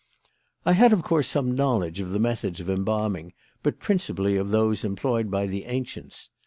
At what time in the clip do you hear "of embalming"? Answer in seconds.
2.59-3.33